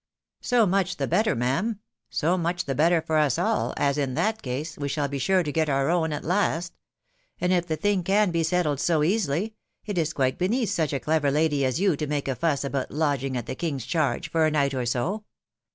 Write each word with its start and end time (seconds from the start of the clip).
"So 0.51 0.65
much 0.65 0.97
the 0.97 1.05
better, 1.05 1.35
ma'am— 1.35 1.79
so 2.09 2.35
much 2.35 2.65
the 2.65 2.73
better 2.73 3.03
for 3.03 3.17
us 3.19 3.37
all, 3.37 3.75
as, 3.77 3.99
in 3.99 4.15
that 4.15 4.41
case, 4.41 4.75
we 4.75 4.87
shall 4.87 5.07
be 5.07 5.19
sure 5.19 5.43
to 5.43 5.51
get 5.51 5.69
our 5.69 5.91
own 5.91 6.11
at 6.11 6.23
last; 6.25 6.73
and 7.39 7.53
if 7.53 7.67
the 7.67 7.75
thing 7.75 8.01
can 8.01 8.31
be 8.31 8.41
settled 8.41 8.79
so 8.79 9.03
easily, 9.03 9.53
it 9.85 9.99
is 9.99 10.13
quite 10.13 10.39
beneath 10.39 10.71
such 10.71 10.91
a 10.91 10.99
clever 10.99 11.29
lady 11.29 11.63
as 11.63 11.79
you 11.79 11.95
to 11.97 12.07
make 12.07 12.27
a 12.27 12.33
fuss 12.35 12.63
about 12.63 12.89
lodging 12.89 13.37
at 13.37 13.45
the 13.45 13.53
king's 13.53 13.85
charge 13.85 14.31
for 14.31 14.43
a 14.43 14.49
night 14.49 14.73
or 14.73 14.87
so. 14.87 15.23